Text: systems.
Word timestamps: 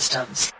systems. 0.00 0.57